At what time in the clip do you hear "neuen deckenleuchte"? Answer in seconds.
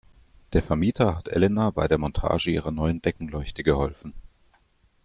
2.71-3.61